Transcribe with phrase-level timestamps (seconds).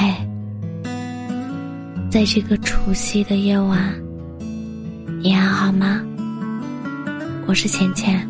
[0.00, 0.10] 嘿，
[2.10, 3.92] 在这个除夕的夜晚，
[5.20, 6.02] 你还好吗？
[7.46, 8.26] 我是浅浅。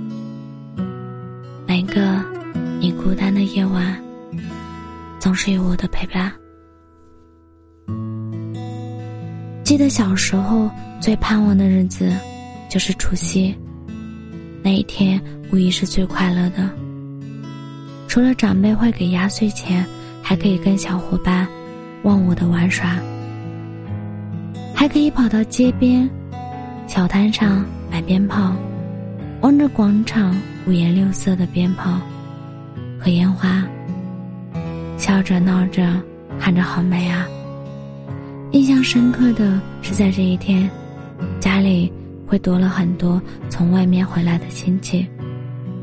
[1.68, 2.20] 每个
[2.80, 3.96] 你孤单的夜晚，
[5.20, 6.32] 总是有我的陪伴。
[9.62, 10.68] 记得小时候
[11.00, 12.12] 最盼望的日子，
[12.68, 13.56] 就是除夕。
[14.60, 16.68] 那一天无疑是最快乐的。
[18.08, 19.86] 除了长辈会给压岁钱，
[20.20, 21.46] 还可以跟小伙伴
[22.02, 22.96] 忘我的玩耍，
[24.74, 26.08] 还可以跑到街边
[26.86, 28.54] 小摊上买鞭炮，
[29.42, 30.34] 望着广场
[30.66, 32.00] 五颜六色的鞭炮
[32.98, 33.62] 和烟花，
[34.96, 35.94] 笑着闹着，
[36.38, 37.26] 看着好美啊！
[38.52, 40.68] 印象深刻的是，在这一天，
[41.38, 41.92] 家里
[42.26, 45.06] 会多了很多从外面回来的亲戚，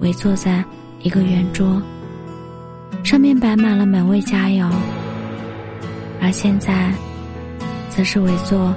[0.01, 0.63] 围坐在
[1.03, 1.79] 一个圆桌，
[3.03, 4.67] 上面摆满了美味佳肴。
[6.21, 6.91] 而现在，
[7.89, 8.75] 则是围坐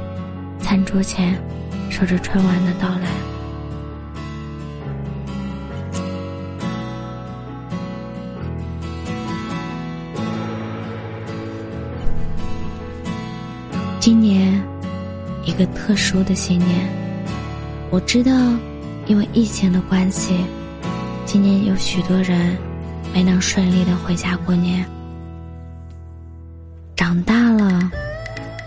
[0.61, 1.35] 餐桌前，
[1.91, 3.09] 守着春晚的到来。
[13.99, 14.63] 今年，
[15.45, 16.89] 一个特殊的新年。
[17.91, 18.33] 我知道，
[19.07, 20.37] 因为疫情的关系，
[21.27, 22.57] 今年有许多人
[23.13, 24.87] 没能顺利的回家过年。
[27.01, 27.91] 长大了，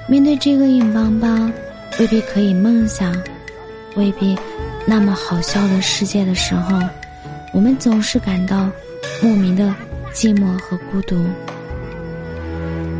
[0.08, 1.54] 面对这个硬邦邦、
[2.00, 3.16] 未必可以梦想、
[3.96, 4.36] 未必
[4.88, 6.80] 那么好笑的世界的时候，
[7.54, 8.68] 我们总是感到
[9.22, 9.72] 莫名的
[10.16, 11.24] 寂寞和孤独。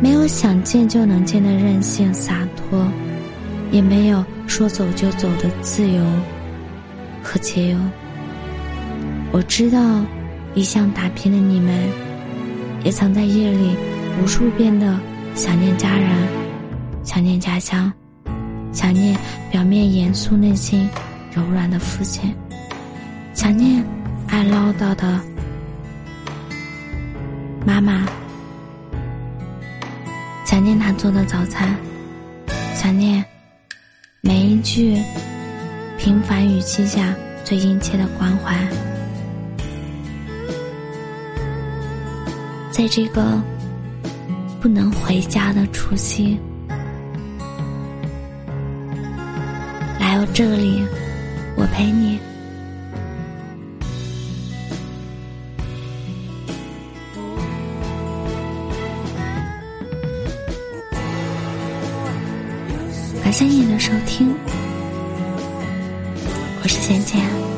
[0.00, 2.86] 没有想见就能见的任性洒脱，
[3.72, 6.04] 也没有说走就走的自由
[7.24, 7.76] 和自由。
[9.32, 10.00] 我知道，
[10.54, 11.76] 一向打拼的你们，
[12.84, 13.74] 也曾在夜里
[14.22, 14.96] 无数遍的
[15.34, 16.10] 想念家人，
[17.02, 17.92] 想念家乡，
[18.72, 19.18] 想念
[19.50, 20.88] 表面严肃内心
[21.34, 22.32] 柔软的父亲，
[23.34, 23.84] 想念
[24.28, 25.20] 爱唠叨的
[27.66, 28.06] 妈妈。
[30.44, 31.74] 想念他做的早餐，
[32.74, 33.24] 想念
[34.20, 35.02] 每一句
[35.98, 37.12] 平凡语气下
[37.42, 38.56] 最殷切的关怀。
[42.70, 43.42] 在这个
[44.64, 46.40] 不能回家的除夕，
[50.00, 50.82] 来到这里，
[51.54, 52.18] 我陪你。
[63.22, 64.34] 感谢你的收听，
[66.62, 67.53] 我是贤贤。